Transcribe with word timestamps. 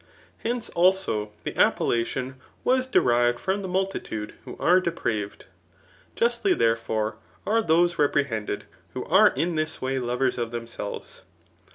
Hence, 0.39 0.69
also, 0.69 1.31
the 1.43 1.55
appellation 1.55 2.37
was 2.63 2.87
derived 2.87 3.37
from 3.39 3.61
the 3.61 3.67
multitude^ 3.69 4.31
who 4.45 4.57
are 4.57 4.79
depraved. 4.81 5.45
Justly,, 6.15 6.55
therefore, 6.55 7.17
are 7.45 7.61
those 7.61 7.99
reprehended, 7.99 8.63
who 8.95 9.05
are 9.05 9.27
in 9.27 9.53
this 9.53 9.79
way 9.79 9.99
lovers 9.99 10.39
of 10.39 10.49
themselves. 10.49 11.21